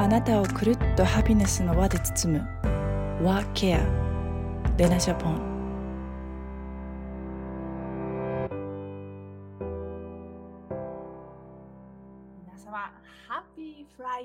[0.00, 2.48] あなたをくるっとハピネスの輪で包む。
[3.22, 3.80] ワーケア
[4.78, 5.59] レナジャポン。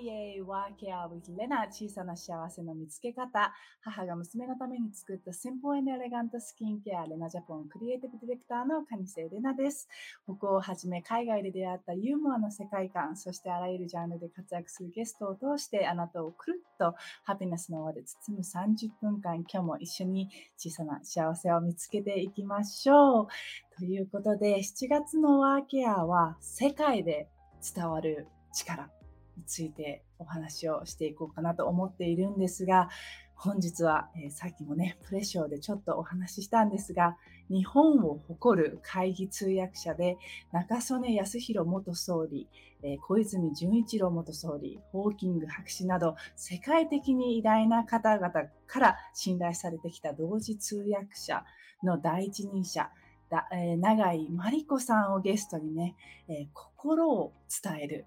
[0.05, 3.51] ピーイワーケア with レナ小さな幸せの見つけ方
[3.81, 9.89] 母が娘のために作ったシンプルエレガントスキンケアレナジャポンクリエイティブディレクターのカニセレナです
[10.25, 23.27] 北欧をはじめ海外で出会ったユーモアの世界観そしてあらゆるジャンルで活躍するゲストを通してあなたをくるっとハピネスの輪で包む30分間今日も一緒に小さな幸せを見つけていきましょう。
[23.75, 27.27] ということで7月のワーケアは世界で
[27.73, 28.94] 伝わる力。
[29.37, 32.89] についてお話をしていこうかなと思っているんですが、
[33.35, 37.17] 本日は、えー、さっきもね、プレッショーでちょっとお話ししたんですが、
[37.49, 40.17] 日本を誇る会議通訳者で、
[40.51, 42.47] 中曽根康弘元総理、
[42.81, 48.31] えー、小泉純一郎元総理、ホーキング博士など、世界的に偉大な方々
[48.67, 51.43] から信頼されてきた同時通訳者
[51.83, 52.89] の第一人者、
[53.29, 55.95] だえー、長井真理子さんをゲストにね、
[56.29, 57.33] え、心を
[57.63, 58.05] 伝える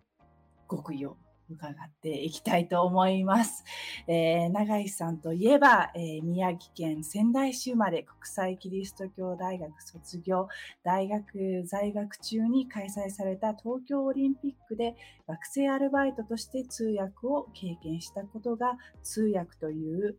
[0.69, 1.17] 極意を
[1.51, 3.65] 伺っていきたいと思います。
[4.07, 10.49] えー、永井さんといえば、えー、宮城県仙台市生まれ国際キリスト教大学卒業、
[10.85, 14.95] 大学在学中に開催された東京オリンピックで
[15.27, 20.19] 学生アルバイトとして通訳を経験したことが通訳という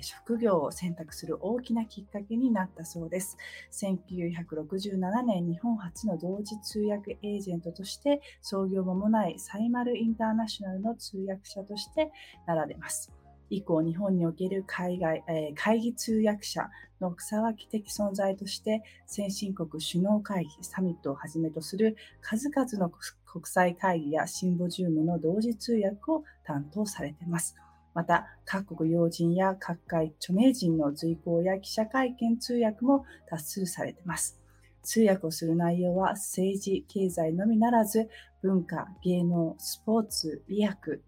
[0.00, 3.36] 職業を選択する大きなきっかけになったそうです。
[3.72, 12.10] 1967年、日本初の同時通訳エージェントとして創業間もないサイマルインターナショナルの通訳者として
[12.46, 13.12] なられます。
[13.54, 22.90] 以降、日本における海外、えー、会議通訳者の草分け的存在として、先進国首脳会議、サミットをはじめとする数々の
[23.26, 27.54] 国際会議やシンボジウムの同時通訳を担当されています。
[27.94, 34.40] また、各国要人や各界著名人の随行や記者会見通訳も多数されています。
[34.82, 38.08] 通訳をする内容は政治、経済のみならず、
[38.42, 41.02] 文化、芸能、スポーツ、医薬、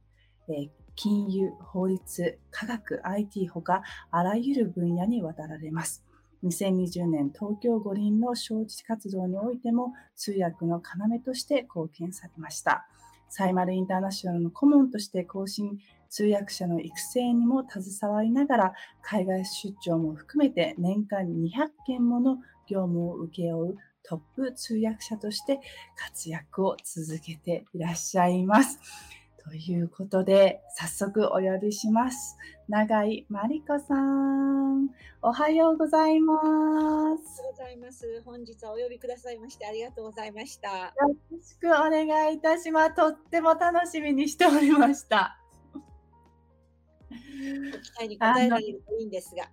[0.95, 6.05] 金融、法律、科学、IT ほか、あらゆる分野にわたられます。
[6.45, 12.87] 2020年東京五輪の招致活動においても通訳の要として貢献されました。
[13.31, 15.79] サイマルインターナショナルの顧問として更新
[16.15, 22.37] 通訳者の育成にも携わりながら、海外出張も含めて年間200件もの
[22.69, 25.59] 業務を請け負うトップ通訳者として
[25.97, 28.79] 活躍を続けていらっしゃいます。
[29.43, 32.37] ということで、早速お呼びします。
[32.69, 34.89] 永井真理子さん、
[35.21, 36.47] おはようございます。
[36.47, 37.19] おはよう
[37.51, 38.23] ございます。
[38.25, 40.69] 本日はお呼びくださいましてありがとうございました。
[40.69, 40.93] よ
[41.33, 42.95] ろしくお願いいたします。
[42.95, 45.44] とっても楽しみにしておりました。
[47.83, 49.49] 期待に応えられるといいんですが。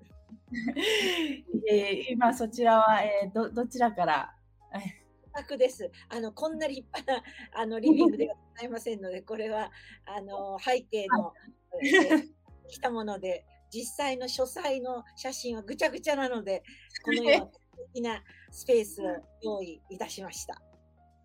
[1.70, 4.36] えー、今そちらは、えー、どどちらから？
[5.34, 5.90] 楽です。
[6.10, 7.24] あのこんな立派な
[7.54, 9.72] あのリビングではございませんので、 これは
[10.06, 11.34] あの背景の、
[11.82, 12.30] えー、
[12.68, 16.64] 来たもので、実際の書斎の写真はぐちゃぐちゃなので、
[17.04, 19.06] このような素敵なスペースを
[19.42, 20.62] 用意いたしました。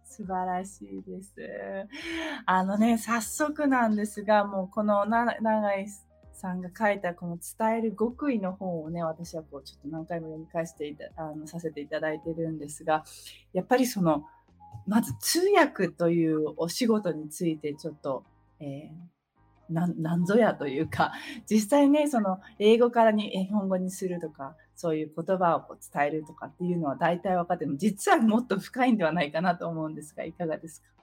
[0.05, 1.35] 素晴らしいです。
[2.47, 5.89] あのね、早速なんですが、もうこの長い
[6.37, 13.05] さんが書いたこの伝える極意の本をね、私はこうちょっと何回も読み返していた、あの、させていただいてるんですが、
[13.53, 14.25] やっぱりその、
[14.87, 18.25] まず通訳というお仕事についてちょっと、
[18.61, 21.13] えー、ななんぞやというか、
[21.51, 30.96] 実際ね、その英語からに日本語にするとか、そういう言葉をこう伝えるとかっていうのは大体分かっても、実はもっと深いんではないかなと思うんですが、いかがですか？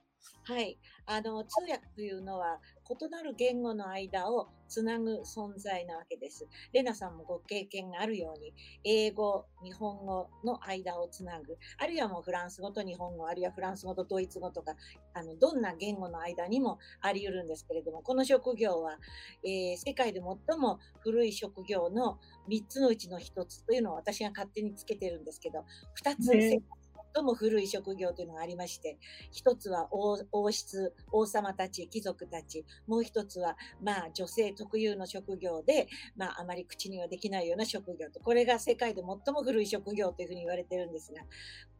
[0.45, 0.77] はい。
[1.05, 6.47] あの、通訳というのは、異なる言語の間をつなぐ存在なわけです。
[6.73, 8.53] レナさんもご経験があるように、
[8.83, 14.75] 英語、日本語の間をつなぐ、あるいはもうフランス語と日本語、あるいはフランス語とドイツ語とか、
[15.13, 18.97] あの、どんな言語の間にもあり得るんですけれども、この職業は、
[19.45, 25.63] えー、世界で最も古い職業の3つのうちの1つというのを私が勝手につけてるんですけど、
[26.03, 26.82] 2つ世界
[27.13, 28.97] 最も古い職業というのがありまして、
[29.31, 41.21] 一つは王室、王様たち、貴族たち、もう一つは、まあ、女性特有の職業で、まあ、あまり口にはできないような職業と、これが世界で最も古い職業というふうに言われてるんですが、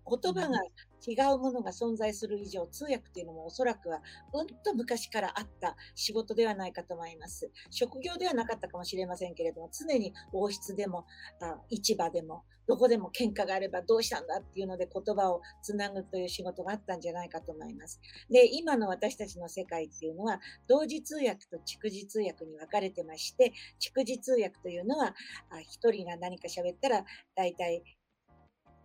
[0.10, 0.60] 言葉が
[1.06, 4.02] 違うものが存在する以上、通訳っていうのもおそらくは
[4.34, 7.52] うんと昔からあった仕事ではないかと思います。
[7.70, 11.06] 職業ではなかったかもしれませんけれども、常に王室でも、
[11.42, 18.00] あ市場でも、どこでも喧嘩があればどうしたんだっていうので言葉をつなぐという仕事があったんじゃないかと思います。
[18.30, 23.52] で、今の私たちの世界っていうのは、同時通訳と蓄字通訳に分かれてまして、
[23.82, 25.14] 蓄字通訳というのは、
[25.62, 27.06] 一人が何か喋ったら、
[27.36, 27.84] 大体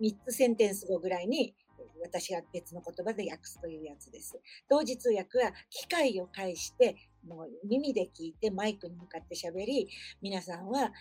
[0.00, 1.54] 3つセンテンス後ぐらいに
[2.02, 4.38] 私が別の言葉で訳すというやつです。
[4.68, 6.96] 同時通訳は機械を介して
[7.26, 9.88] もう耳で聞いてマイクに向かって喋り
[10.22, 10.92] 皆さんはあ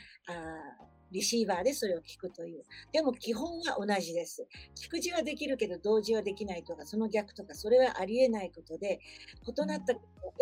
[1.11, 2.63] リシーバーでそれを聞くという。
[2.91, 4.47] でも基本は同じです。
[4.75, 8.99] 聞く字はできるけど同時はできないとか、その逆とか、それはありえないことで、
[9.47, 9.93] 異なった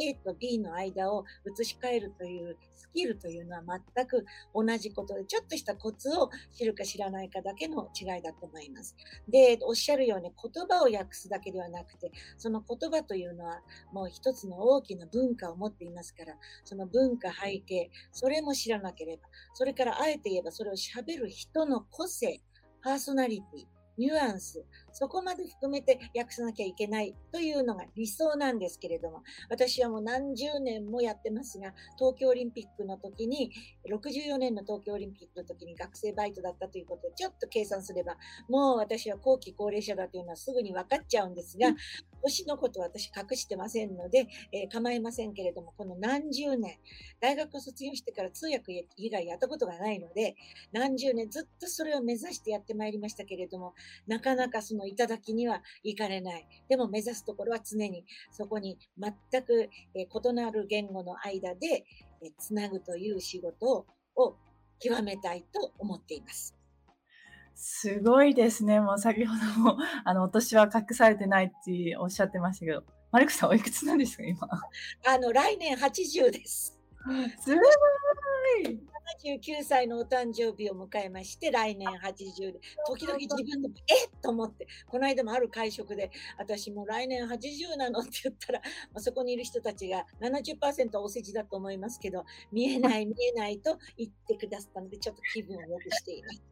[0.01, 1.25] A と B の間を
[1.59, 3.63] 移し替えるというスキルというのは
[3.95, 8.95] 全く同じことで、ちょっとしたコツを知るか知らないかだけの違いだと思います。
[9.27, 19.23] で、おっしゃるように言葉を訳すだけではなくて、その言葉というのはもう一つの大きな文化を持っていますから、その文化背景、それも知らなければ、
[19.53, 22.39] それからあえて言えばそれを喋る人の個性、
[22.81, 23.65] パーソナリティ、
[23.97, 33.51] ニュアンス、そこまで含めて訳さなきゃいけないというのが理想なんですけれども、私はもう何十年もやってますが、東京オリンピックの時に、
[33.89, 38.15] 64年の東京オリンピックの時に学生バイトだったということをちょっと計算すれば、
[38.47, 41.73] もう私は後期高齢者だというのはすぐに分かっちゃうんですが、
[42.25, 46.77] 年のことは私隠してませんので、えー、構いませんけれども、この何十年、
[47.19, 50.36] 大学を卒業してから通訳以外やったことがないので、
[50.72, 53.74] 何十年ずっとそれを目指してやってまいりましたけれども、
[54.07, 56.48] なかなかその頂には行かれない。
[56.68, 61.86] でも目指すところは常にそこに全くえ異なる言語の間で
[62.22, 63.86] えつなぐという仕事
[64.16, 64.36] を
[64.80, 66.56] 極めたいと思っています。
[67.55, 68.79] すごいですね。
[68.79, 74.47] もう先ほども、 あの、お年は隠されてないっておっしゃってましたけど、マリクさんおいくつなんですか、今？
[75.07, 76.77] あの、来年80です。
[77.39, 77.61] すご
[78.69, 78.79] い
[79.21, 84.09] 79歳のお誕生日を迎えまして、来年80で、時々自分でも、えっ？
[84.21, 88.65] と思って、この間もある会食で、私も来年80なのって言ったら、ま
[88.95, 96.43] あ、そこにいる人たちが70%お世辞だと思いますけど、見えない、 見えないと言ってくださったので、ちょっと気分を良くしています。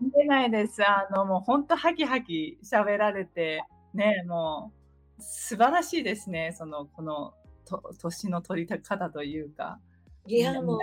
[0.00, 0.82] 見えないです。
[0.82, 3.62] あの、もう本当、ハキハキ喋られて、
[3.94, 4.72] ね、も
[5.18, 6.52] う、素晴らしいですね。
[6.56, 7.34] その、この、
[7.64, 9.80] と年の取り方というか。
[10.26, 10.78] いやもう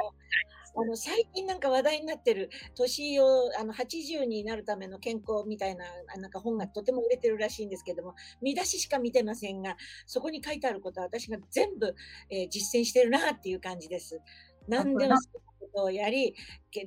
[0.76, 5.86] あの最近なんか話題になってる年をあの80になるための健康みたいな
[6.18, 11.96] なんか本がとても売れてるらしいんですけども見出ししか見てませんがそこに書いてあることは私が全部、
[12.32, 14.20] えー、実践してるなっていう感じです。
[14.68, 15.16] 何でも
[15.60, 16.34] ことをやり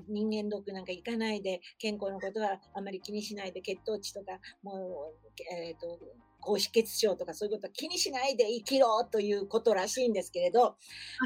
[0.09, 5.99] 人間ドックなんか行かないで健康のことはあまり気にしないで血糖値とかもう、えーと
[6.47, 10.77] 高脂血症とかそういうことは気にしないで生きろということらしいんですけれど、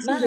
[0.07, 0.21] まあ、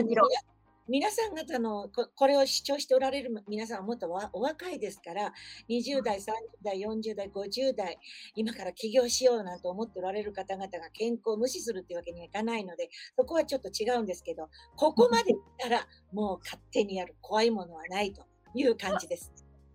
[0.90, 5.34] 皆さん方のこれを主張しておられる皆さんはもっとお若いですから
[5.70, 6.24] 20代30
[6.62, 7.98] 代40代50代
[8.36, 19.32] 今から起業しようなんて思っておられる方々が健康を無視するっていうわけにはいかないのでそこはちょっと違うんですけどここまでいったらもう勝手にやる怖いものはないという感じです。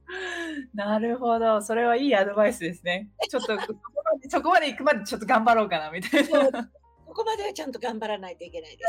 [0.75, 1.61] なるほど。
[1.61, 3.09] それはいいアドバイスですね。
[3.29, 3.75] ちょっとそこ
[4.05, 6.71] まで そこまで行くまでちょっと頑張ろうかなみたいな。
[7.19, 8.85] こまではちゃんと頑張らないといけないで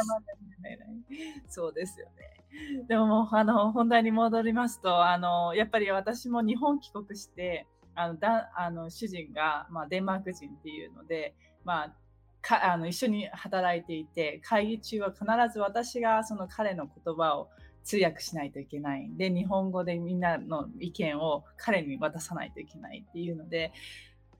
[1.48, 1.56] す。
[1.56, 2.40] そうですよね。
[2.88, 11.94] でももうあの本題に戻りますとあのやっぱり私も日本帰国してあのだあの主人が、まあ、デンマーク人っていうので、まあ、
[12.42, 17.50] かあの一緒に働いていて会議中は必ず私がその彼の言葉を
[17.84, 23.74] 通訳しないといけないで日本語でみんなの意見を彼に渡さないといけないっていうので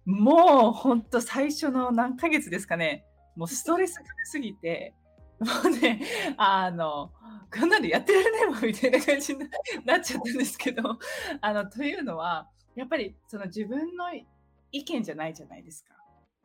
[0.06, 3.06] もう本当最初の何ヶ月ですかね
[3.40, 4.94] もうストレスがすぎて
[5.40, 6.02] もうね
[6.36, 7.10] あの
[7.58, 9.40] こんなのやってられないもんみたいな感じに
[9.86, 11.00] なっちゃったんですけど
[11.40, 14.08] あのというのはやっぱりその自分の
[14.74, 15.96] 意見じゃないじゃないですか。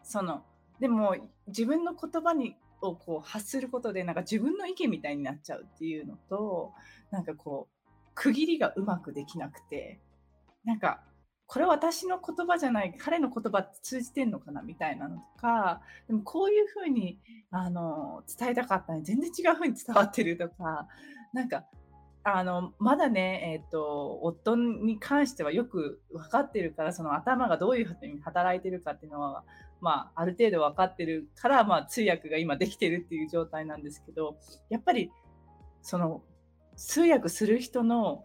[0.05, 0.45] その
[0.79, 1.17] でも
[1.49, 6.73] 自分の言葉にをこう発することでなんか自分の意見みたいになっちゃうっていうのと
[7.11, 10.01] なんかこう区切りがうまくできなくて
[10.65, 11.03] なんか
[11.47, 17.19] これ私の言葉じゃない彼の言葉通じてんのかなみたいなのとかでもこういうふうに
[17.51, 20.89] あの伝えたかったのに全然違うふうに伝わってるとか
[21.33, 21.65] なんか
[22.27, 29.45] あのまだね、えーと、夫に関してはよく分かってるからその頭がどういうふうに働いてるかっていうのは
[29.85, 34.39] まあ、ある程度分かってるから、まあ、通訳が今できてるっていう状態なんですけど
[34.71, 35.11] やっぱり
[35.83, 36.23] その
[36.75, 38.25] 通訳する人の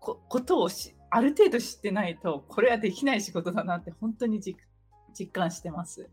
[0.00, 4.56] ことをしある程度知ってないと、これはできない仕事だなって本当に実
[5.32, 6.08] 感してます。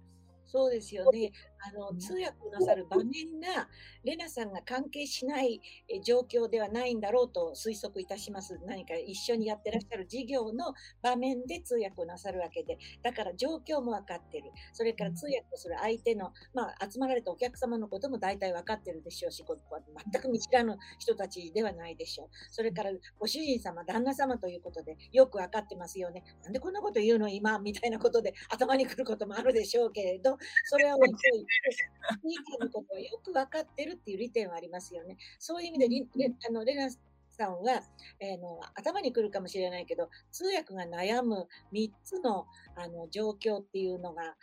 [0.45, 1.31] そうですよね。
[1.59, 3.67] あの通訳をなさる場面が、
[4.03, 5.61] レナさんが関係しない
[6.03, 8.59] 状況ではないんだろうと推測いたします。
[8.65, 14.51] 何か一緒にやってらっしゃる事業の場面で通訳をなさるわけで、だから状況も分かってる。
[14.73, 22.27] それから通訳をする相手の、まあ、集まられたお客様のことも大体分かってるでしょうし、ここは全く見知らぬ人たちではないでしょう。
[22.51, 26.23] それからご主人様、旦那様ということでよく分かってますよね。
[26.43, 31.89] なんでこんなこと言うの今みたいなことで頭にくることもあるでしょうけれど、それは置いといて、
[32.23, 35.17] ニーのことをよく分かってるっていう利点はありますよね。
[35.39, 36.89] そういう意味であのレナ
[37.37, 37.81] さんは、
[38.19, 44.35] えー、の頭にくるかもしれないけど通訳が悩む3つのあの状況っていうのが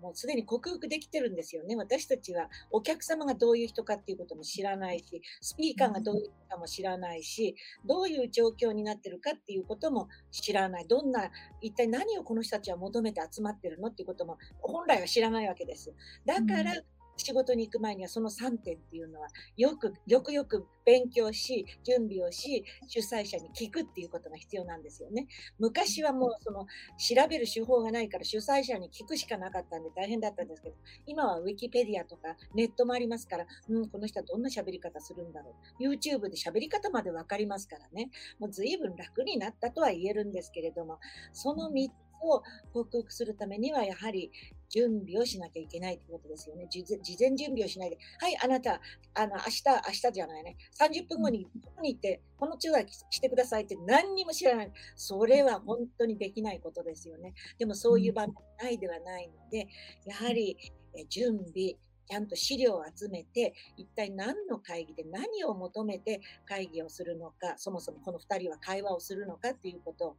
[0.00, 1.76] もうすでに克服できてるんですよね。
[1.76, 10.86] 私たちはお客様がどういう人かっていうことも知らないし、スピーカーがどういう人かも知らないし、どういう状況になってるかっていうことも知らない。
[10.86, 15.94] どんな、一体何をこの人たちは求めて集まってるのっていうことも本来は知らないわけです。
[16.26, 16.74] だから、
[17.16, 25.26] 仕事に行く前にはその3点っていうのはよくよくよく勉強し準備をし主催者に聞くっていうことが必要なんですよね。
[25.58, 26.66] 昔はもうその
[26.98, 30.74] 調べる手法がないから主催者に聞くしかなかったんで大変だったんですけど
[31.06, 40.98] 今はウィキペディアとかネットもありますから、うん、この人はどんな喋り方するんだろう YouTube で喋り方まで分かりますからねもう随分楽になったとは言えるんですけれども
[41.32, 41.92] その3つ
[42.24, 42.42] を
[42.72, 44.30] 克服するためにはやはり
[44.74, 46.66] 準備をしなきゃいけないということですよね。
[46.70, 46.84] 事
[47.18, 48.80] 前準備をしないで、はい、あなた、
[49.14, 54.72] あの、明日、明日じゃないね、30分後にここに行って、この通話してくださいって何にも知らない。
[54.96, 57.34] それは本当にできないことですよね。
[57.58, 59.68] でもそういう場面ないではないので、
[60.06, 60.56] やはり
[60.96, 61.76] え準備、
[62.06, 70.16] ちゃんと資料を集めて、一体何の会議で何を求めて会議をするのか、そもそもこの2人は会話をするのかっていうことを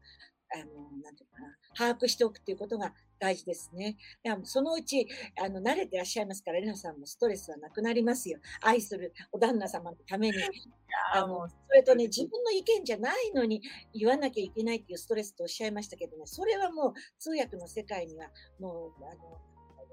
[0.53, 0.63] あの、
[1.03, 3.97] なんていうかな、把握しておくっていうことが大事ですね。
[4.23, 5.07] いやそのうち、
[5.41, 8.39] あの、慣れてらっしゃいますから、レナさんもストレスはなくなりますよ。
[8.61, 10.37] 愛するお旦那様のために。
[11.13, 13.61] あの、それとね、自分の意見じゃないのに
[13.93, 19.37] 言わなきゃいけないっていうストレスとおっしゃいましたけどね、それはもう通訳の世界にはもう、あの、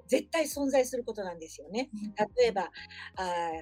[0.06, 1.90] 絶対存在することなんですよね。
[2.36, 2.70] 例えば、
[3.16, 3.52] あ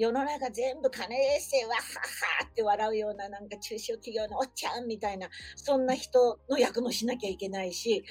[0.00, 8.02] 世の中全部金衛星は、ははって笑うようななんか中小企業のおっちゃんみたいな、そんな人の役もしなきゃいけないし、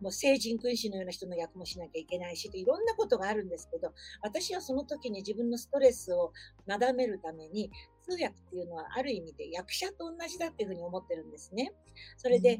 [0.00, 6.32] もう聖人君子のような人の役もしなきゃいけないし、いろんなことがあるんですけど、私はその時に自分のストレスを
[6.66, 7.70] なだめるために、
[8.02, 11.72] 通訳っていうのはある意味で役者と同じだっていうふうに思ってるんですね。
[12.18, 12.58] それで、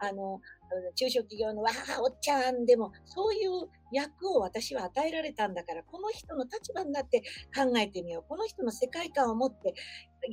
[0.00, 0.40] な、あの、
[0.94, 7.22] 中小企業のわあ、おっちゃんでも、そういう役を私は与えられたんだから、この人の立場になって
[7.54, 8.24] 考えてみよう。
[8.28, 9.74] この人の世界観を持って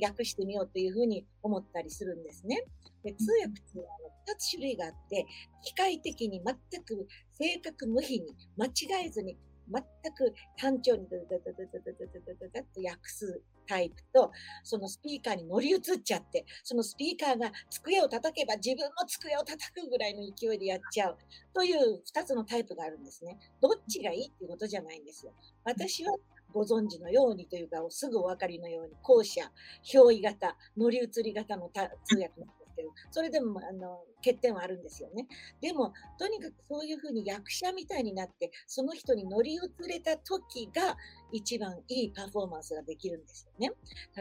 [0.02, 2.64] 訳してみようというふうに思ったりするんですね。
[3.02, 3.88] で通訳っていうのは
[4.28, 5.26] 2つ種類があって、
[5.62, 9.36] 機械的に全く正確無比に間違えずに
[9.72, 9.82] 全
[10.12, 14.30] く単調にダダダダダダダダダダと訳すタイプと、
[14.62, 21.16] そのスピーカーに乗り移っちゃって、そのスピーカーが机を叩けば自分も机を叩くぐらいの勢いでやっちゃう
[21.54, 23.38] という2つのタイプがあるんですね。
[23.62, 25.32] どっちがいいっていうことじゃないんですよ。
[25.64, 26.14] 私は
[26.54, 29.42] ご存知のようにというか、すぐお分かりのように、後者、
[29.92, 31.68] 表意型、乗り移り型の
[32.04, 35.26] 通訳のけど、それでもあの欠点はあるんですよね。
[35.60, 40.96] でも、とにかくそういうふうに役者みたいになって、その人に乗り移れた時が
[41.32, 43.72] 一番いいパフォーマンスができるんですよね。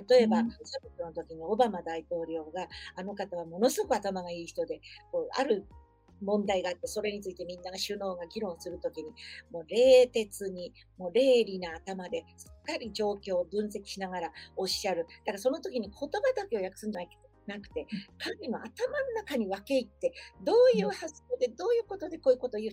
[0.08, 4.80] 例えば、サミットの時にオバマ大統領が、あの方はものすごく頭がいい人で、
[5.12, 5.66] こうある
[6.24, 9.12] 問題があって、それについてみんなが首脳が議論するときに、
[9.52, 15.06] もう冷徹に、もう霊利な頭ですっかり状況を分析しながらおっしゃる。
[15.26, 17.86] だからその時に言葉だけを訳すんじゃないなくて、
[18.18, 20.14] 彼の頭の中に分け入って、
[20.44, 22.72] どういう発想で、どういうことでこういうことを言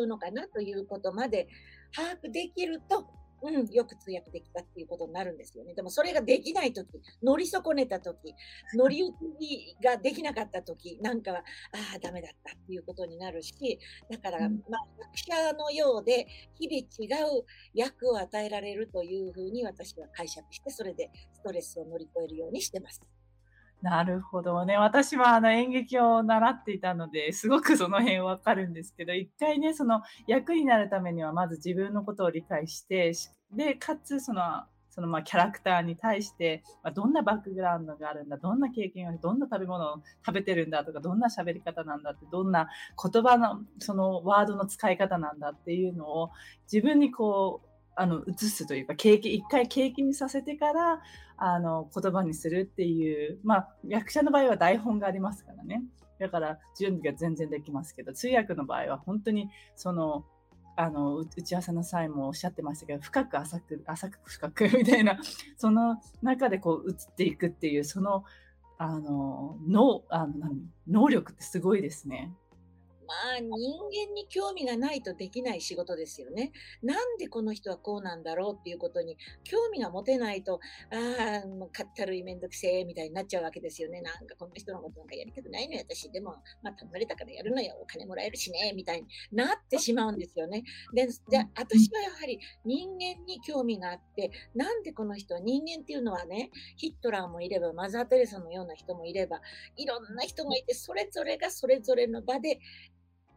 [0.00, 1.46] うのかなということまで
[1.94, 3.06] 把握できると、
[3.42, 5.74] うん、よく通訳できたっていうことになるんですよね。
[5.74, 6.88] でもそれができないとき、
[7.22, 8.34] 乗り損ねたとき、
[8.76, 11.42] 乗り移りができなかったときなんかは、あ
[11.96, 13.78] あ、ダメだったっていうことになるし、
[14.10, 16.26] だから、まあ、役者のようで、
[16.58, 23.02] 日々違う役を与えられるというふうに私は解釈して、それでストレスを乗り越えるようにしてます。
[23.82, 24.76] なるほどね。
[24.76, 33.12] 私はあの演劇を習っていたので、 すごくその辺わかるんですけど、一回ね、その役になるためにはまず自分のことを理解して、
[33.52, 42.68] で、かつその、そのまあキャラクターに対して、まあ、どんなバックグラウンドがあるんだ、どんな経験を、どんな食べ物を食べてるんだとか、どんな喋り方なんだって、どんな
[43.12, 46.30] 言葉の、そのワードの使い方なんだっていうのを
[46.72, 47.65] 自分にこう、
[47.96, 51.00] あの移すというか経験一回経験させてから
[51.38, 55.82] あの言葉にするっていうまあ役者の場合は台本がありますからね
[56.18, 60.24] だから準備が全然できますけど通訳の場合は本当にその
[60.78, 65.18] あの打ち合わせの際もおっしゃってましたけど深く浅く浅く深くみたいな
[65.56, 68.24] その中でこう移っていくっていうその
[68.78, 70.52] あの能あの
[70.86, 72.30] 能力ってすごいですね。
[73.06, 76.52] まあ、人間に興味がないとできない仕事ですよね。
[76.82, 80.60] なんでこの人はこうなんだろうっていうことに興味が持てないと、
[80.90, 84.02] ああ、もうかったるいめんどくせえみたいになっちゃうわけですよね。
[84.02, 86.10] なんかこの人のことなんかやりたくないのよ、私。
[86.10, 90.64] でも、まあ、頼まれたからやるのよ、お金もらえるしね、みたいになってしまうんですよね。
[90.92, 91.12] で、で
[91.56, 99.40] 私はやはり人間に興味があって、なんでこの人は人間っていうのはね、ヒットラーもいれば、マザー・テレサのような人もいれば、
[99.76, 102.58] いろんな人がいて、それぞれがそれぞれの場で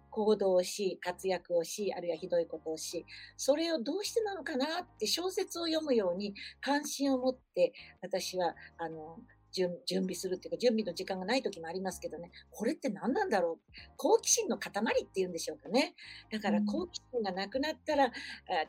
[0.09, 3.05] 行動をし、活躍をし、あるいはひどいことをし、
[3.37, 9.19] それをどうしてなのかなって小説を読むように関心を持って、私は、あの、
[9.51, 13.71] 準備するっていうか、準備の時間がない時もありますけどね、これって何なんだろう？
[13.97, 14.71] 好奇心の塊
[15.03, 15.95] っていうんでしょうかね。
[16.31, 18.11] だから好奇心がなくなったら、あ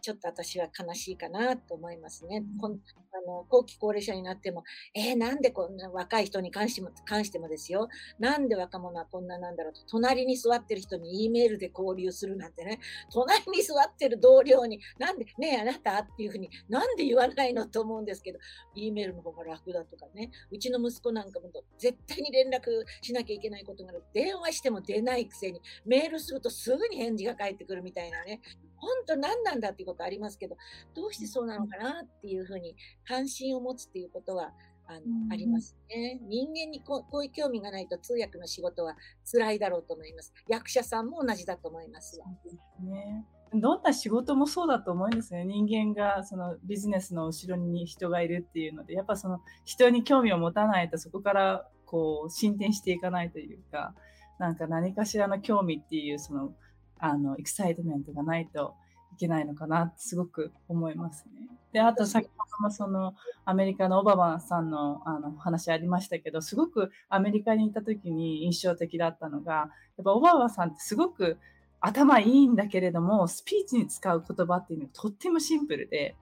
[0.00, 2.42] ちょっと私は悲しいかなと思いますね。
[2.60, 2.80] こん
[3.12, 4.62] あの後期高齢者になっても、
[4.94, 12.78] えー、なんでこんな若い人に関しても関してもですよ、なんで若者はこんななんだろうと、隣に座ってる人に E メールで交流するなんてね、
[13.12, 16.00] 隣に座ってる同僚に、なんで、ねえ、あなた？
[16.00, 18.38] っていうふうに、なんで言わないのと思うんですけど、
[18.74, 24.02] E メールの方が楽だとかね、うちの息子なんかも絶対に連絡しなきゃいけないことがある。
[24.12, 28.40] 電話しても出ないくせに、メールするとすぐに返事が返ってくるみたいなね、
[28.76, 30.56] 本当何なんだっていうことありますけど、
[30.94, 32.74] どうしてそうなのかなっていうふうに
[33.06, 34.52] 関心を持つっていうことは、
[34.86, 35.00] あの、
[35.30, 36.18] ありますね。
[36.22, 38.96] 人間にこういう興味がないと通訳の仕事は
[39.30, 40.32] 辛いだろうと思います。
[40.48, 43.24] 役者さんも同じだと思いますそうですね。
[43.54, 45.44] どんな仕事もそうだと思うんですね。
[45.44, 53.94] 人間がそのビジネスの後ろに人がいるっていうので、やっぱその人に興味を持たないとそこからこう進展していかないというか、
[54.38, 56.52] なんか何かしらの興味っていうその
[57.00, 58.74] あの、エクサイトメントがないと
[59.14, 61.48] いけないのかなってすごく思いますね。
[61.72, 63.14] で、あと先ほどもその
[63.44, 69.64] アメリカのオバマさんのあの話ありましたけど、すごくアメリカにいた時に印象的だったのが、や
[70.02, 71.38] っぱオバマさんってすごく
[71.80, 76.16] 頭いいんだけれども、スピーチに使う言葉っていうのがとってもシンプルで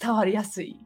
[0.00, 0.80] 伝わりやすい。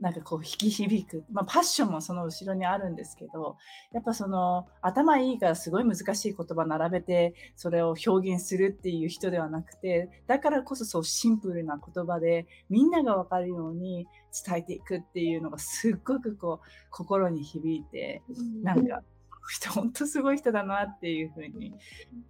[0.00, 3.58] なんかこう引き響く、まあ、パッションもその後ろにあるんですけど
[3.92, 14.06] やっぱその頭いいからすごい難しい言葉並べてそれを表現するっていう人ではなくてだからこそそうシンプルな言葉でみんなが分かるように
[14.46, 18.22] 伝えていくっていうのがすっごくこう心に響いて
[18.62, 19.02] なんか
[19.50, 21.74] 人本当すごい人だなっていうふうに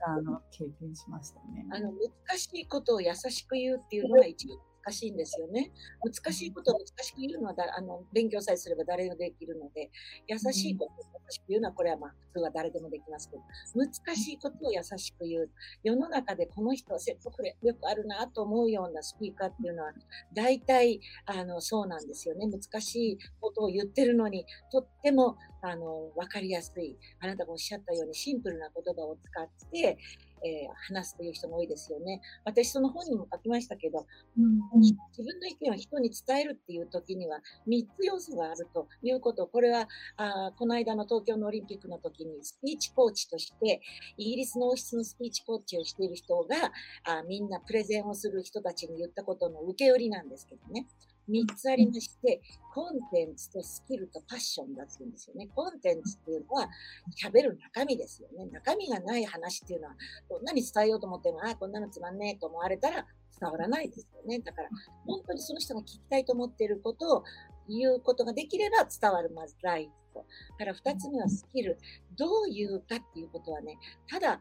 [0.06, 1.66] あの経験しましたね。
[1.70, 5.70] あの難しいことを優しく言うっていうのが一番難しいんですよね。
[6.02, 9.90] 難しいことを難しく言うのはだあの勉強さえすれば誰でもできるので、
[10.26, 13.42] 優しいことを優しく言うのはこれはまあ普通は誰でもできますけど、
[13.74, 15.50] 難しいことを優しく言う。
[15.82, 19.92] 世の中でこの人は説得力よくあるなと思うようなスピーカーっていうのは、
[20.34, 22.46] 大体あのそうなんですよね。
[22.46, 29.98] 難しいことを言ってるのに、とってもあの分かりやすい、あなたがおっしゃったようにシンプルな言葉を使って、
[30.44, 32.20] えー、話すという人が多いですよね。
[32.44, 34.06] 私、その本にも書きましたけど、
[34.38, 43.80] うん、自分の意見を人に伝えるっていう時には3つ要素があるということ、これはあこの間の東京のオリンピックの時にスピーチコーチとして、
[44.16, 46.72] イギリスの王室のスピーチコーチをしている人が
[47.04, 50.86] あみんなプレゼンをする人たちに言ったことの受け売りなんですけどね。
[51.30, 52.40] 3つありまして、
[52.74, 55.48] コンテンツとスキルとパッションだって言うんですよね。
[55.54, 56.68] コンテンツっていうのは
[57.22, 58.46] 喋る中身ですよね。
[58.50, 59.94] 中身がない話っていうのは、
[60.28, 63.06] どんなに伝えようと思っても、ああ、こんなのつまんねえと思われたら
[63.40, 64.38] 伝わらないですよね。
[64.40, 64.68] だから、
[65.06, 67.24] 本当にその人が聞きたいと思っていることを
[67.68, 70.24] 言うことができれば伝わるまずライト。
[70.58, 71.78] だから2つ目はスキル。
[72.16, 74.40] どう言うかっていうことはね、ただ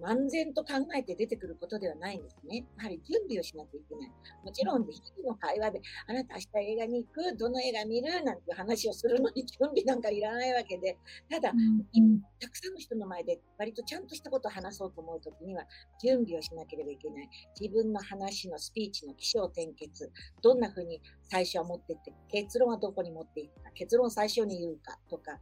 [0.00, 2.64] 漫然と考えて出てくることではないんですね。
[2.76, 4.10] やはり準備をしなきゃいけない。
[4.44, 7.36] もちろん、日々の会話で、あなた明日映画に行く？
[7.36, 8.24] どの映画見る？
[8.24, 10.98] なんて話をするのに準備なんかいらないわけで、
[11.30, 15.64] ただ、うん、たくさんの人の前で割とちゃんとしたことを話そうと思うときには、
[16.02, 17.28] 準備をしなければいけない。
[17.58, 25.40] 自分の話のスピーチの起承転結、どんなふうに最初は持っていって、結論はどこに持っていくか、結論を最初に言うかとか、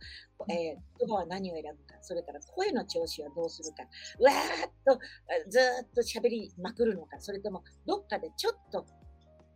[0.48, 0.56] えー、
[1.00, 3.82] 言葉は何を選ぶか、それから声の調子はどうするか、
[4.22, 5.00] わーっと
[5.50, 8.86] ずっと喋りまくるのか、それともどっかでちょっと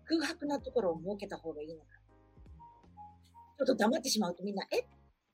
[0.05, 1.87] 空白なところを設けた方がいいのか。
[3.59, 4.81] ちょっと黙ってしまうとみんな、え？
[4.81, 4.87] ど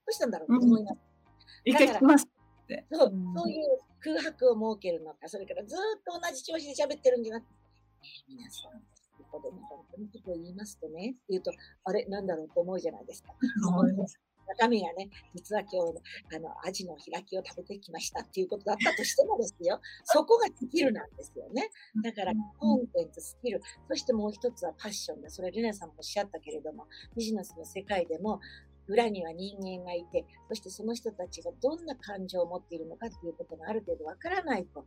[0.08, 1.11] うしたんだろうと思います。
[1.64, 2.26] 一回聞きます
[2.92, 7.52] そう、そういう空白を設けるのか、それからずっと同じ調子で喋ってるんじゃなくて、
[8.28, 8.80] 皆さん、
[9.30, 11.52] ここでね、本当のことを言いますとね、言うと、
[11.84, 13.32] あれ、なんだろうと思うじゃないですか。
[14.58, 21.70] 中身がね、実は今日、あの、アジの開きを食べてきましたっていうことだったとしてもですよ、そこがスキルなんですよね。
[22.02, 25.30] だから、コンテンツ、スキル、そしてもう一つはパッションだ。
[25.30, 28.40] それ、レナさんもおっしゃったけれども、ビジネスの世界でも、
[28.88, 34.84] 裏には人間がいて、そしてその人たちがどんな感情を持っているのかっていうことがある程度わからないと、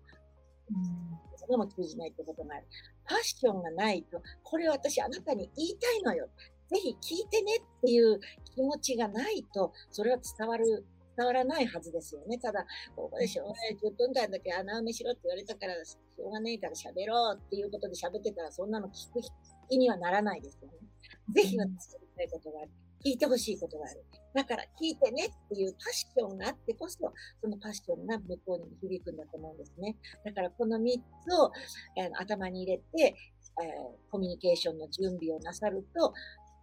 [1.36, 2.65] それも通じないってことがある。
[3.05, 6.27] パッションがないと、これ私あなたに言いたいのよ。
[6.67, 8.19] ぜひ聞いてねっていう
[8.55, 12.39] 気持ちがないと、それは伝わる、伝わらないはずですよね。
[12.39, 19.21] ただ、ここでしょうね、10分間だけ穴埋めしろって言われたから、しょうがないから喋ろうっていうことで喋ってたら、そんなの聞く
[19.69, 20.73] 気にはならないですよね。
[21.34, 22.71] ぜひ私言いたいことがある。
[23.06, 24.04] 聞いてほしいことがある。
[24.34, 26.98] だから聞いてねっていうパッションがあってこそ、
[27.39, 29.96] そのパッションが向こうにも響くんだと思うんですね。
[30.26, 31.52] だからこの3つを、
[31.98, 36.13] えー、頭に入れて、えー、コミュニケーションの準備をなさると、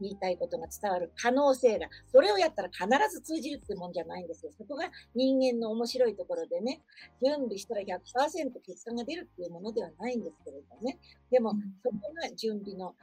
[0.02, 4.52] 言いたいことが伝わる可能性が、それをやったら必ず通じるってもんじゃないんですよ。
[4.58, 6.82] そこが人間の面白いところでね、
[7.22, 10.98] 準備したら100%結果が出るっていうものではないんですけれどね。
[11.30, 12.94] でも、そこが準備の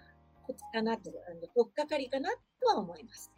[0.49, 3.31] コツかなと、あの、とっかかりかなとは思います。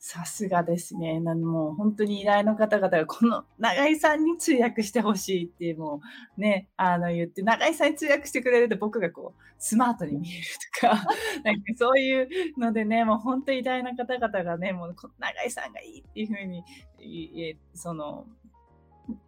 [0.00, 1.18] さすがですね。
[1.20, 6.02] なもう本当に依頼の方々がこの永井さんに通訳してほしいっても
[6.36, 10.46] うね、あの言って、永井さんに通訳してくれると僕がこうスマートに見える
[10.80, 11.06] とか、
[11.42, 12.28] なんかそういう
[12.58, 18.26] のでね、もう本当に偉大な方々がね、もう永井さんがいいっていうふうに、その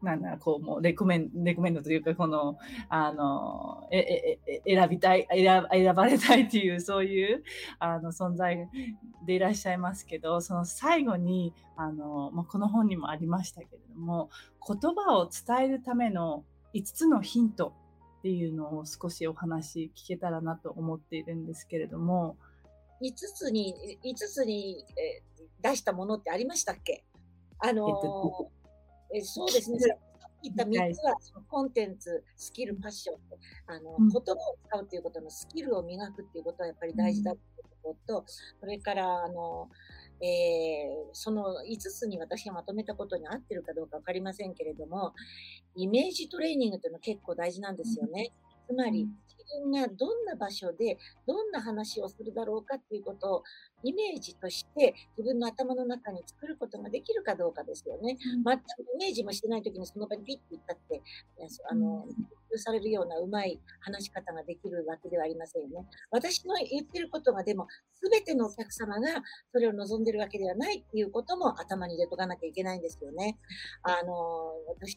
[0.02, 2.56] なんだ、こう、もう、レコメン、レコメンドというか、この、
[2.88, 7.42] あの、え、え、選びたい、選選ばれたいっていう、そういう、
[7.78, 8.68] あの、存在
[9.26, 14.30] でいらっしゃいますけど、その最後に、あの、まあ、この本にもありましたけれども、
[14.66, 17.74] 言葉を伝えるための5つのヒント
[18.18, 22.36] っていうのを少しお話聞けたらなと思っているんですけれども、
[23.02, 25.22] 5つに、5つに、え
[25.60, 27.04] 出したものってありましたっけ？
[27.58, 28.50] あのーえっと
[29.12, 29.78] えそうですね。
[30.42, 33.16] 言った3つは、そのコンテンツ、スキル、パッション
[33.66, 38.24] あの、うん、言葉を使うということのスキルを磨くっていうことはやっぱり大事だということと、
[38.60, 39.68] それから、あの、
[40.20, 45.14] えー、その5つに私がまとめたことに合ってるかどうか分かりませんけれども、
[45.74, 48.32] イメージトレーニングというのは結構大事なんですよね。
[48.66, 53.42] つまり、自分がどんな場所でどんな話をするだろうかっていうことを
[53.82, 58.16] イメージとして自分の頭の中に作ることができるかどうかですよね。
[58.36, 58.62] うん、全く
[58.94, 61.02] イメージもしてない時にその場にピッて行ったって、
[61.70, 62.06] あの、
[62.58, 65.86] されるようなうまい話し方ができるわけではありませんよね。
[66.10, 73.38] 私の言ってることがでも、すべてのお客様がそれを望んでるわけではないっていうことも頭に入れとかなきゃいけないんですよね。
[73.82, 74.96] あの、私、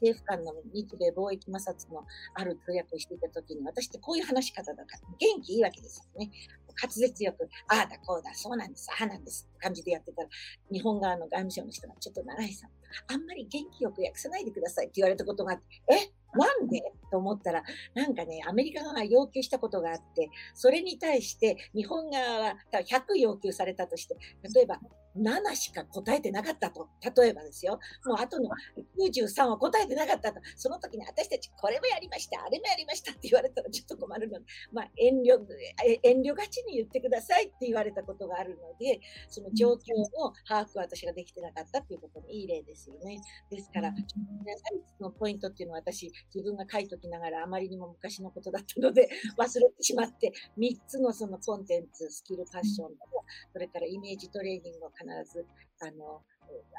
[0.00, 6.30] 政府間の日米貿易摩擦のある通訳をしていた時に、私ってこういう話し方だから、元気いいわけですよね。
[6.80, 10.28] 滑舌よく、ああだこうだ、そうなんです、ああなんですって感じでやってたら、
[10.70, 12.70] 日本側の外務省の人が、ちょっと長井さん、
[13.08, 16.82] あんまり元気よく訳さないでくださいって言われたことがあって、えなんで？
[17.10, 17.62] と思ったら、
[17.94, 24.16] なんかね、アメリカ側が要求したことがあって、それに対して日本側は100要求されたとして、
[24.54, 24.80] 例えば
[25.16, 26.88] 7しか答えてなかったと。
[27.16, 27.78] 例えばですよ。
[28.04, 28.50] もう後の
[28.98, 30.40] 93は答えてなかったと。
[30.56, 35.38] その時に私たちこれもやりました、あれもやりましたって言われたらちょっと困るので、まあ遠慮、
[36.02, 43.20] 遠慮がちに言ってくださいって言われたことがあるので、その状況の把握は私ができてなかったっていうことのいい例ですよね。
[43.50, 44.62] ですから、皆さ
[45.00, 52.96] んのポイントっていうのは私自分が書いときながらあまりにも昔のことだったので忘れてしまって、3つのそのコンテンツ、スキル、ファッションと、
[53.52, 55.46] それからイメージトレーニングを必ず、
[55.80, 56.22] あの、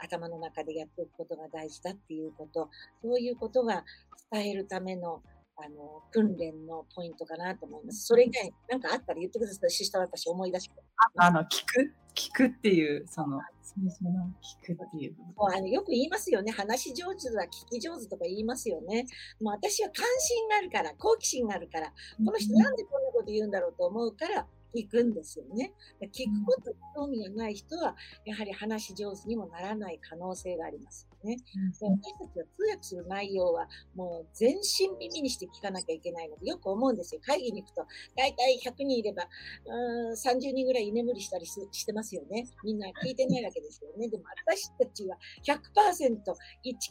[0.01, 2.69] 頭の中でやっておくことが大事だっていうこと、
[3.01, 3.83] そういうことが
[4.31, 5.21] 伝えるための、
[5.55, 8.05] あの、訓練のポイントかなと思います。
[8.07, 9.71] それ以外、なんかあったら言ってください。
[9.71, 10.75] シスター私思い出して。
[11.17, 11.93] あの、聞く？
[12.15, 14.31] 聞くっていう、その、その
[14.63, 15.15] 聞くっていう。
[15.51, 16.51] あのよく言いますよね。
[16.51, 19.07] 話上手だ、聞き上手とか言いますよね。
[19.41, 21.91] もう私は関心があるから、好奇心があるから、
[22.23, 25.73] この人なんでこんなこと言うんだろうと思うから、聞くんですよね。
[26.01, 31.37] 聞くことに興味がない人は、やはり話し上手にもならない可能性がありますよね。
[31.81, 37.21] うん、私たちは通訳する内容は、もう全身耳にして聞かなきゃいけないので、よく思うんですよ。
[37.23, 39.27] 会議に行くと、大体100人いれば、
[39.65, 42.47] うん、30人ぐらい居眠りしたりしてますよね。
[42.63, 44.07] みんな聞いてないわけですよね。
[44.09, 46.17] でも私たちは100%、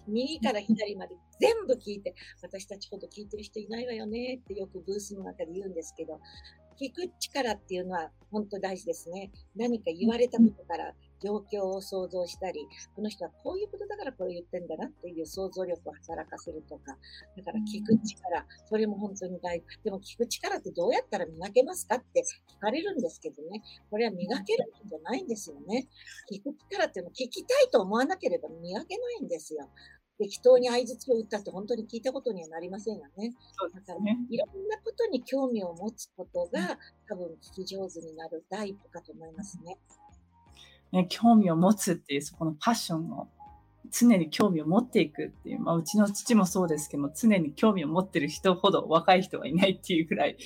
[0.09, 6.21] 右から左まで全部聞いて、私たちほど聞いてる人いないわよねってよくブースの中で言うんですけど、
[6.83, 9.31] 聞く力っていうのは本当大事ですね。
[9.55, 10.93] 何か言われたことから
[11.23, 12.67] 状況を想像したり、
[12.97, 16.97] この人はこういうことだからこれ言ってんだなっていう想像力を働かせるとか、
[17.37, 19.67] だから聞く力、それも本当に大事。
[19.85, 22.25] でも聞く力ってどうやったら磨けますかって
[22.59, 25.87] 聞かれるんですけどね、これは磨けるんじゃないんですよね。
[26.33, 29.69] 聞く力っていうのは聞きたいと思わなければ磨けないんですよ。
[30.19, 33.33] 適当に相槌を打ったって本当に聞いたことにはなりませんよね。
[33.59, 34.19] そうでだから、すね。
[34.31, 39.79] いろんなことに興味を持つことが、多分聞き上手になる第一歩かと思いますね。
[40.93, 43.29] ね、興味を持つっていうそこのパッションを
[43.91, 50.37] 常に興味を持っていくっていう、まあ、うちの父もそうですけども常に興味を持ってる人ほど若い人はいないっていうくらい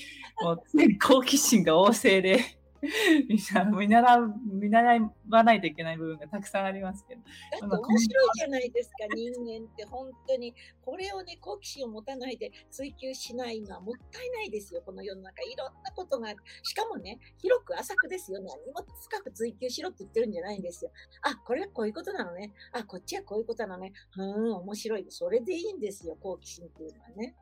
[0.41, 2.41] もう常に好奇心が旺盛で
[3.29, 10.55] 見習う見習わないといけない部分がたくさんありますけどだって面白いじゃないですか、人間って本当に。
[10.83, 15.43] これをね、好奇心を持たないで追求しないのはもったいないですよ、この世の中。
[15.43, 16.39] いろんなことがある。
[16.63, 18.41] しかもね、広く浅くですよ。
[18.41, 20.91] 何も深く追求しろって言ってるんじゃないんですよ。
[21.23, 22.53] あ、これはこういうことなのね。
[22.73, 23.93] あ、こっちはこういうことなのね。
[24.17, 25.07] うーん、面白い。
[25.09, 27.35] それでいいんですよ、好奇心っていうのはね。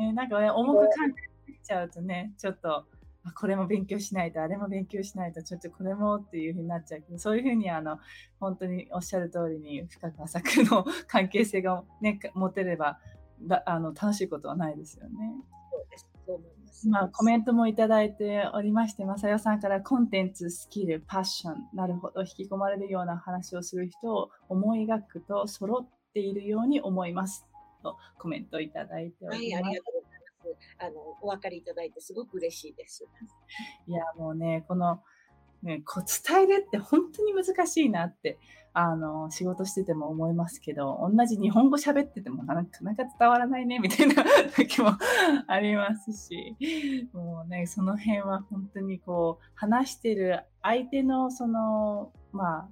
[0.00, 0.90] ね、なんかね重く考
[1.48, 2.84] えちゃうとねちょっとあ
[3.34, 7.98] これも勉強しないとあれも勉強しないとちょっとこれもっていうふうになっちゃうけどそういうふうにあの
[8.38, 12.98] 本当におっしゃる通りに深く浅くの関係性が、ね、持てれば
[13.42, 15.34] だあの楽しいことはないですよね。
[15.70, 16.06] そうです。
[16.26, 16.88] そう思います。
[16.88, 27.46] まあ、コメントもいただいておりまして、まさよさんからコンテンツ、スキル、パッション、なるほど、引き込まれるような話をする人を思い描くと揃っているように思います。
[27.82, 29.64] とコメントいただいておはい、ります。
[29.64, 29.99] ありがとうございます。
[30.78, 33.06] あの、お分かりいただいてすごく嬉しいです。
[33.86, 35.00] いや、もうね、この、
[35.62, 38.38] ね、こう伝えるって本当に難しいなって、
[38.72, 44.24] あの、仕事してても思いますけど、同じ日本語喋っててもなかなか伝わらないね、みたいな
[44.56, 44.92] 時も
[45.48, 46.56] ありますし、
[47.12, 52.68] もうね、その辺は本当にこう、話してる相手のその、まあ、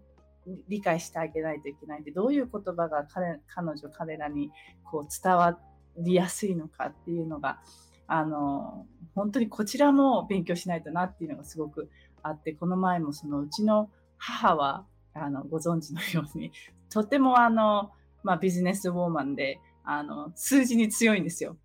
[0.69, 4.51] 理解してあげないといけないんで、どういう言葉が彼彼女、彼らに
[4.85, 5.59] こう伝わ
[5.99, 7.61] りやすいのかっていうのが、
[8.07, 11.91] あの、本当にこちらも勉強しないとなっていうのがすごく
[12.23, 16.53] あって、この前もそのうちの母は、あの、ご存知のように、
[16.91, 21.57] とてもあの、まあビジネスウォーマンで、あの、数字に強いんですよ。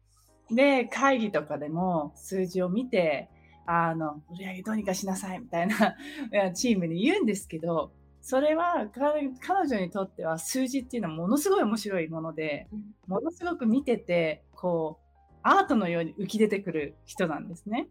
[0.52, 3.30] で、会議とかでも数字を見て、
[3.66, 5.96] あの、売り上げどうにかしなさいみたいな
[6.54, 7.92] チームに言うんですけど、
[8.24, 12.70] それは彼彼女にとっては数字っていうのはものすごい面白いもので、
[13.06, 17.90] ものすごく見てて、こう、アートのように浮き出てくる人なんですね。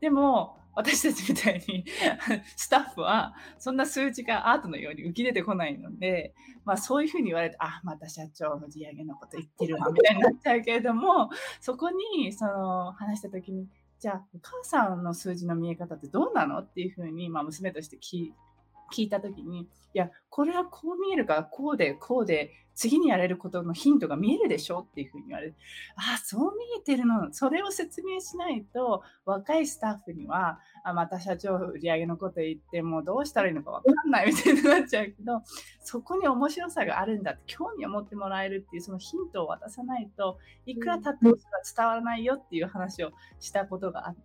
[0.00, 1.84] でも、私たちみたいに
[2.56, 6.34] スタッフはそんな数値がアートのように浮き出てこないので、
[6.64, 11.28] まあ、そういうふうに言われて、あ、また社長の売り上げのこと言ってるわみたいになっちゃうけれども、
[11.60, 16.60] そこにその話した時に、じゃあ、お母さんの数字の見え方ってどうなの？
[16.60, 18.32] っていうふうに、まあ、娘として聞
[18.92, 25.56] 聞いた時に、いや、これはこう見えるから、こうで、こうで、次にやれることのヒントが見えるでしょっていうふうに言われて、
[25.96, 27.32] ああ、そう見えてるの。
[27.32, 35.42] それを説明しないと、若いスタッフには、あまた社長売り上げのこと言って、もうどうしたらいいのかわかんないみたいになっちゃうけど、
[35.80, 44.20] そこに面白さがあるんだって、興味を持ってもらえるっていう、そのヒントを渡さないと、いくら経っても伝わらないよっていう話をしたことがあって、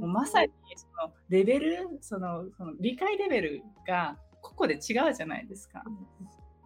[0.00, 5.82] もうまさにそのレベルそのその理解レベルが個々で違うじゃないですか。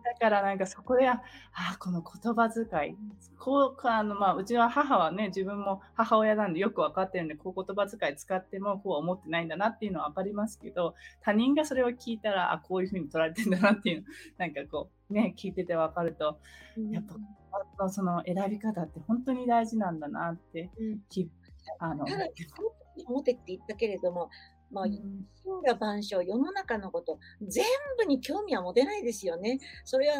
[0.02, 2.96] だからなんかそこでああこの言葉遣い。
[3.38, 14.04] こうあの、まあ、うちは母はね自分も母親なんでよく分かってるんでこう言葉遣い使ってもこうは思ってないんだなっていうのは分かりますけど他人がそれを聞いたらあこういうふうに捉えてんだなっていう
[14.36, 16.38] なんかこうね聞いてて分かると
[16.90, 17.04] やっ
[17.78, 20.70] ぱその選び方って本当に大事なんだなって、
[21.08, 21.28] き
[21.78, 22.26] あのただ、
[23.06, 24.30] 思ってって言ったけれども、
[24.70, 27.64] まあ、うん真羅万象、世の中のこと、全
[27.98, 29.58] 部に興味は持てないですよね。
[29.84, 30.14] それは、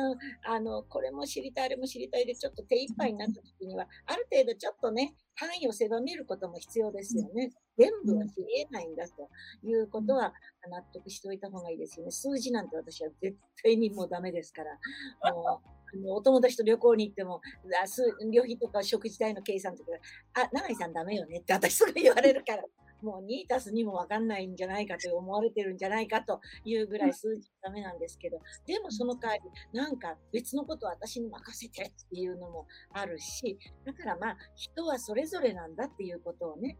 [0.44, 7.52] あの、これも知りたい、あれも知りたいで、ちょっと手一杯になった時には、ある程度ちょっとね、範囲を狭めることも必要ですよね。
[7.78, 9.30] 全部は知り得ないんだと
[9.62, 10.34] いうことは
[10.68, 12.10] 納得しておいた方がいいですよね。
[12.10, 15.32] 数字なんて私は絶対にもうダメですから。
[15.32, 17.40] もうあのお友達と旅行に行っても、
[17.82, 19.90] あす旅費とか食事代の計算とか、
[20.34, 22.64] あ、永井さんダメよねって私すぐ言われるから、
[23.02, 36.78] もう2たす2もわかんないんじゃないかと思われてるんじゃないかというぐらい数字ダメなんですけど、でもその代わり、なんか別のことを私に任せてっていうのもあるし、だからまあ、人はそれぞれなんだっていうことをね、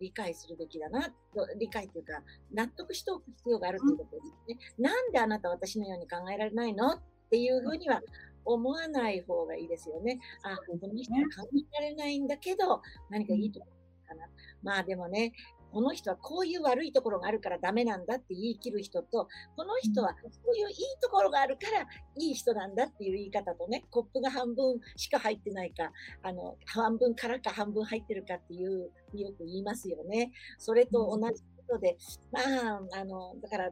[0.00, 1.14] 理解するべきだなと、
[1.58, 4.58] 理解というか、納得しておく必要があるということですね。
[4.78, 8.02] なんであなた私のように考えられないのっていうふうには
[8.44, 10.20] 思わない方がいいですよね。
[10.42, 14.28] あ、この人は考えられないんだけど、何かいいところかな。
[14.62, 15.32] まあでもね、
[15.72, 20.18] この人はこういう悪いところがあるからダメなんだって言い切る人と、この人はこ
[20.52, 21.86] ういういいところがあるから
[22.18, 25.90] いい人なんだっていう言い方とね、コップが半分しか入ってないか、
[26.22, 30.32] あの、半分からか半分入ってるかっていう、よく言いますよね。
[30.58, 31.96] それと同じことで、
[32.30, 33.70] まあ、あの、だから、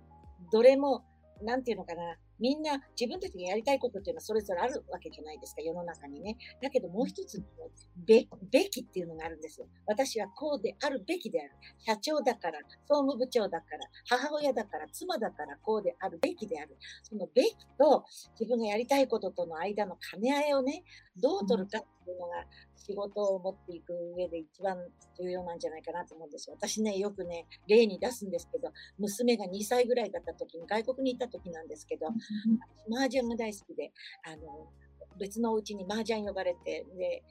[0.51, 1.05] どれも、
[1.43, 6.37] なんていうのかな、みんな自分たちがやりたいことっていうのはそれぞれあるわけじゃないですか、世の中にね。
[6.63, 7.43] だけどもう一つ
[7.97, 9.67] べ、べきっていうのがあるんですよ。
[9.87, 11.51] 私はこうであるべきである。
[11.79, 16.77] 社長だから、総務部長だから、母親だから、妻だからこうであるべきである。
[17.03, 18.05] そのべきと
[18.39, 20.85] 自分がやりたいこととの間の兼ね合いをね、
[21.17, 22.45] どう取るかっていうのが
[22.77, 24.77] 仕事を持っていく上で一番
[25.19, 26.57] 重要なんじゃないかなと思うんですよ。
[26.59, 32.09] 私ね、よくね、例に出すんですけど、娘が2歳ぐらいだった時に、外国に行った時なんですけど、
[32.93, 33.93] 麻雀が大好きで、
[34.25, 34.71] あの、
[35.19, 37.23] 別のお家に麻雀呼ばれて、で、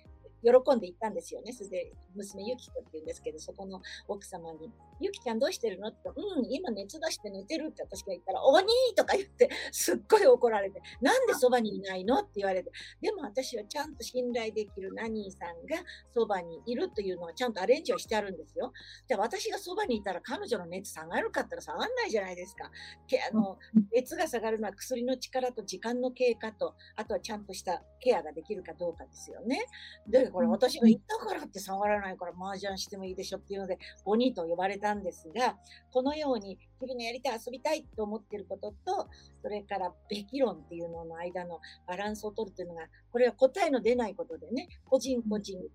[0.43, 1.51] 喜んで行ったんですよね。
[1.53, 5.89] それで、娘ゆき子って言うんですけど、そこの奥様に、ゆきちゃんどうしてるの？
[5.89, 12.19] って言ったら、うん、今熱出して寝てるって私が言ったら、鬼とか言って、すっごい怒られて、なんでそばにいないの？
[12.19, 12.71] って言われて、
[13.01, 18.73] でも私はちゃんと信頼できるナニーさんがそばにいるというのはちゃんとアレンジをしてあるんですよ。
[19.07, 22.69] で、私がそばにいたら彼女の熱下がるかったら下がんないじゃないですか。
[23.07, 23.57] けあの
[23.93, 29.65] 熱が下がるのは薬の力と時間の経過と、あとはちゃんとしたケアができるかどうかですよね。
[30.07, 35.57] で、これ私が言ったからって下がらないから麻雀してもいいでしょっていうので、鬼と呼ばれたんですが、
[35.91, 39.07] このように自分のやりたい、遊びたいと思ってることと、
[39.41, 45.65] それからべき論っていうのの間のバランスを取るというのが、これは答えの出ないことでね、個人個人が、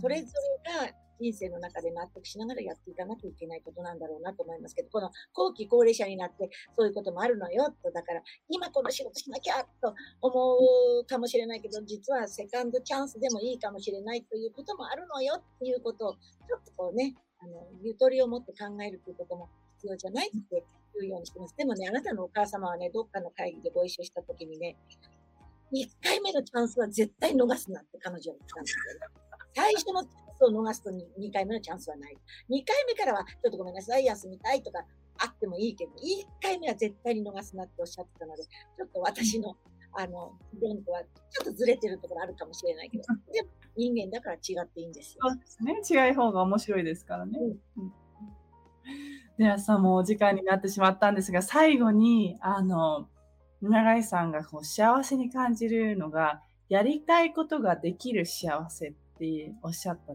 [0.00, 0.32] それぞ
[0.66, 10.58] れが人生の中で納得しながらやっていかなきゃいけないことなんだろうなと思いますけど、この後期高齢者になってそういうこともあるのよと、だから今この仕事しなきゃと思
[11.02, 20.64] うかもしれないけど、実はセカンドチャンスでもいいかもしれないということもあるのよっていうことを、ちょっとこうね、あの、ゆとりを持って考えるということも必要じゃないって
[20.98, 21.56] いうようにしてます。
[21.56, 24.76] でもね、あなたのお母様はね、どっかの会議でご一緒したときにね、
[25.72, 28.80] 1回目のチャンスは絶対逃すなって彼女は言ったんですよ、
[29.54, 30.04] 最初の
[30.36, 32.16] スを逃すと 2, 2回目のチャンスはない。
[32.50, 34.84] 2回目からは、ちょっとごめんなさい、休みたいとか
[35.18, 35.96] あってもいいけど、1
[36.42, 39.56] 回目は絶対に逃すなっておっしゃってたので、ちょっと私の、
[39.92, 45.20] あの、論とはちょっとずれてるところあるかもしれないけど、でも人間だから違っていいんですよ。
[45.28, 46.08] そうですね。
[46.08, 47.38] 違い方が面白いですからね。
[47.76, 47.92] うん、
[49.38, 53.08] ではさ、もうお時間になってしまったんですが、最後に、あの、
[53.62, 60.14] 永井さんがこう幸せに感じるのが、やりたいことができる幸せっっておっしゃった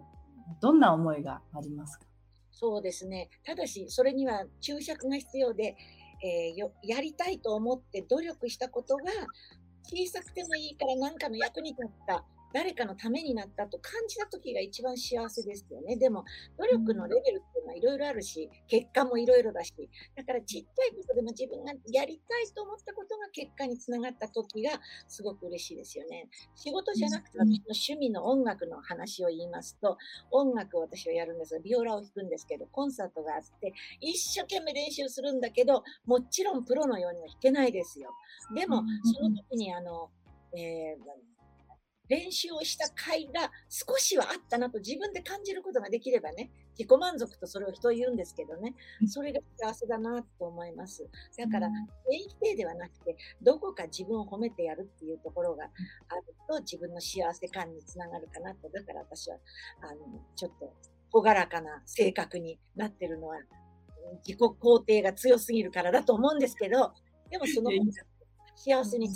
[0.61, 2.05] どんな思いがありますか？
[2.51, 3.29] そうですね。
[3.45, 5.77] ただし、それには注釈が必要で、
[6.21, 9.03] えー、やりたいと思って努力したことが
[9.83, 15.95] 小さくてもいいから何かの役に立った誰かのためになったと感じた時が一番幸せですよね。
[15.97, 16.25] でも、
[16.57, 19.73] 努力のレベルっていうのはいろいろあるし、結果もいろいろだし、
[20.15, 26.27] だからちっちゃいことでも自分がやりたいと思ったことが結果につながった時がすごく嬉しいですよね。
[26.55, 29.97] 仕事じゃなくて私の趣味の音楽の話を言いますと、
[30.31, 38.09] 音楽を私はやるんですが、ビオラを弾くんですけど、コンサートがあって、一生懸命練習するんだけど、もちろんプロのようには弾けないですよ。
[38.55, 40.09] でも、その時にあの、
[40.55, 41.38] えー
[42.09, 48.73] 練習をした甲斐が少しはあったなと自分で感じることができればね、自己満足とそれを人言うんですけどね、
[49.07, 51.07] それが幸せだなと思います。
[51.37, 51.69] だから、
[52.09, 58.69] 否定ではなくて、どこか自分を褒めてやるっていうところがあると自分の幸せ感につながるかなと。
[58.69, 59.37] だから私は、
[59.81, 59.99] あの、
[60.35, 60.73] ちょっと
[61.13, 63.37] 朗らかな性格になってるのは、
[64.25, 66.91] 自己肯定が強すぎるからだと思うんですけど、
[67.29, 67.69] でもその
[68.55, 69.09] 幸せに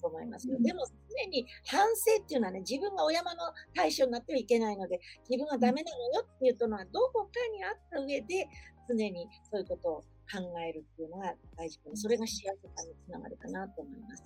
[0.00, 0.46] と思います。
[0.48, 8.48] でも常に反省っていうのはね、自分がお山の対象になってはいけないので、自分はダメなのよっていうのはどこかにあった上で、
[8.88, 9.96] 常にそういうことを
[10.30, 14.22] 考えるっていうのが大事で、それが幸せ感につながるかなと思います。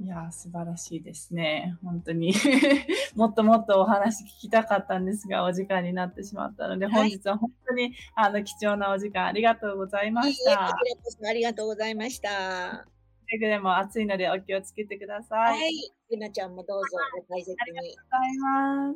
[0.00, 1.78] いや素晴らしいですね。
[1.84, 2.34] 本当に
[3.14, 10.68] もっともっとお話聞きたかったんですが、お時間になってしまったので、本日は本当にあの貴重なお時間ありがとうございました。
[10.68, 12.93] ありがとうございました。
[13.24, 15.58] くれぐれも暑いのでお気をつけてください。
[15.58, 15.72] はい。
[16.10, 16.84] ゆなちゃんもどうぞ
[17.28, 17.56] 大切に。
[17.58, 18.94] ありがとうございま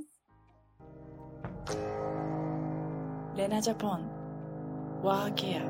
[3.34, 3.38] す。
[3.38, 4.08] レナジャポン、
[5.02, 5.62] ワーケア。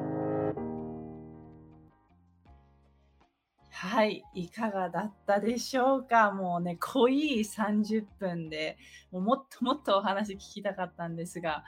[3.70, 6.32] はい、いかがだったでしょうか？
[6.32, 8.76] もうね、濃い30分で、
[9.12, 11.64] もうもっともっとお話聞きたかったんですが、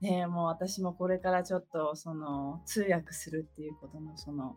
[0.00, 4.56] ね、もう私もこれからちょっとその通訳するっていうことのその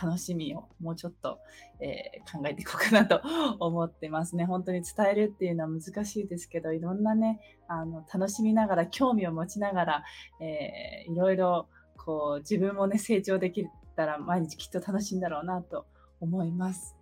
[0.00, 1.38] 楽しみをもうちょっと、
[1.80, 3.20] えー、考えていこうかなと
[3.60, 4.44] 思ってますね。
[4.44, 10.04] 本当に伝えるっていうのは難しいですけど、いろんなね、あの楽しみながら、興味を持ちながら、
[10.40, 13.66] えー、いろいろこう自分もね、成長でき
[13.96, 15.86] たら毎日きっと楽しいんだろうなと
[16.20, 16.96] 思います。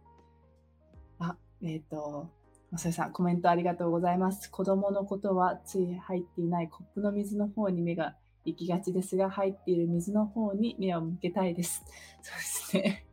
[1.19, 2.31] あ、えっ、ー、と、
[2.71, 4.51] まささん、コメントありがとうございます。
[4.51, 8.17] 子供のことはつい入っていないコップの水の方に目が
[8.47, 11.85] 行きがちですが、入っている水の方に目を向けたいです。
[12.23, 13.07] そうですね。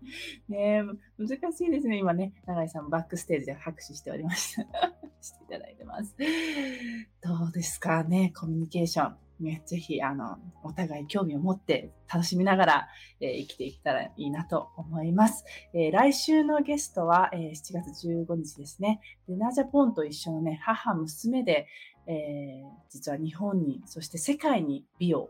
[0.48, 0.84] ね
[1.18, 1.98] 難しいですね。
[1.98, 4.64] 今ね、永井さんもバックステージで拍手しておりました。
[5.22, 6.16] していただいてます。
[7.22, 9.18] どうですかね、コミュニケーション。
[9.40, 12.88] ね、ぜひ、あの、お互い興味を持って楽しみながら、
[13.20, 15.44] えー、生きていけたらいいなと思います。
[15.74, 19.02] えー、来週のゲストは、えー、7月15日ですね。
[19.28, 21.68] でナジャポンと一緒のね、母、娘で、
[22.08, 25.30] えー、実は日本に、そして世界に美を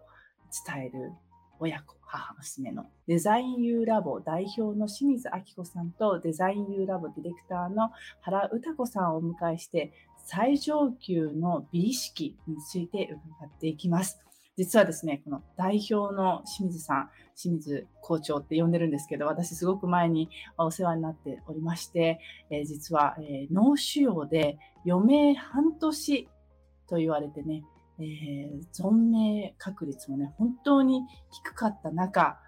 [0.68, 1.12] 伝える
[1.60, 9.92] 親子、母、娘のデザインユーラボ代表の清水明子さんとデザインユーラボディレクターの原歌子さんをお迎えして、
[10.26, 13.10] 最上級の美意識について
[13.40, 14.20] 伺っていきます。
[14.56, 22.20] 実はですね、この代表の清水さん、清水校長って呼んでるんですけど、私すごく前にお世話になっておりまして、
[22.52, 26.28] えー、実は、えー、脳腫瘍で余命半年
[26.94, 27.64] と言われてね、
[27.98, 32.39] えー、存命確率もね、本当に低かった中、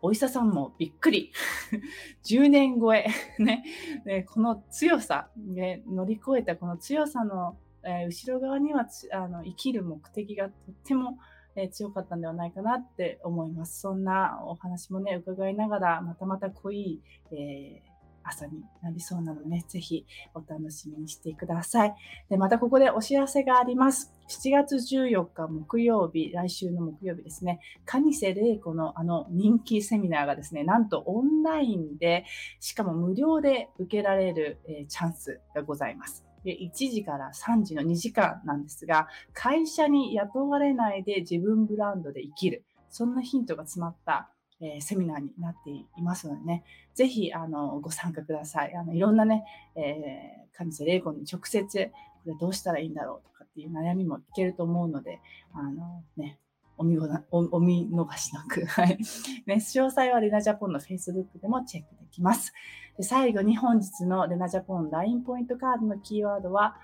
[0.00, 1.30] お医者さんもびっくり。
[2.24, 3.06] 10年超え
[3.38, 3.62] ね、
[4.06, 11.18] ね、この強さ、ね、乗り越えたこの強さの、えー、後ろ側にはあの生きる目的がとっても、
[11.54, 13.78] えー、強かったんではないかなって思います。
[13.78, 17.91] そんなお話もね、伺いながら、またまた濃い、えー
[18.24, 21.94] 朝になりそうなので、ね、ぜひお楽しみにしてください。
[22.28, 24.12] で、またここでお知らせがあります。
[24.28, 32.24] 7月14日木曜日、来週の木曜日ですね、蟹瀬玲子のあの人気セミナーがですね、なんとオンラインで、
[32.60, 36.24] しかも無料で受けられる、えー、チャンスがございます。
[36.44, 42.64] で1時から3時の2時間なんですが、会社に雇われないで自分ブランドで生きる。
[42.90, 44.30] そんなヒントが詰まった
[44.62, 48.74] えー、セミナーになっていますのでね、ぜひ、あの、ご参加ください。
[48.76, 49.44] あの、いろんなね、
[49.74, 51.90] えー、上瀬玲子に直接、
[52.24, 55.20] これどうしたらいいんだろうとかっていう悩みも聞けると思うので、
[55.52, 56.38] あの、ね、
[56.78, 58.98] お見おお見逃しなく、 はい。
[59.46, 62.52] ね、詳細はレナジャポンの Facebook でもチェックできます。
[62.96, 66.76] で最後に本日のレナジャポン LINE ポイントカードのキーワードは、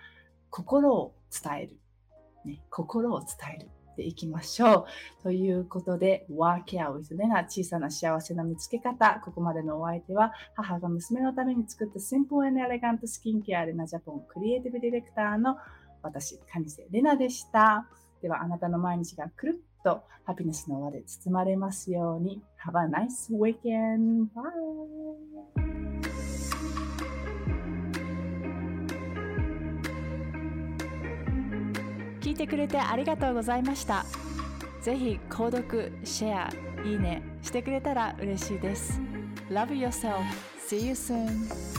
[0.51, 1.79] 心を伝える。
[2.45, 3.69] ね、心を伝える。
[3.99, 4.87] ていきましょ
[5.21, 5.23] う。
[5.23, 9.21] ということで、ワーケアウィズレナ小さな幸せの見つけ方。
[9.25, 15.57] ここまでのお相手は、母が娘のために作ったシンプルエレガントスキンケアレナジャポンクリエイティブディレクターの
[16.03, 17.87] 私、カニセレナでした。
[18.23, 22.41] では、あなたの毎日がくるっとハピネスの輪で包まれますように。
[22.65, 24.29] Have a nice weekend!
[24.35, 25.68] Bye!
[32.29, 34.05] 聞いてくれてありがとうございました。
[34.83, 36.51] ぜひ購読、シェア、
[36.87, 39.01] いいねしてくれたら嬉しいです。
[39.49, 40.21] Love yourself.
[40.69, 41.78] See you soon.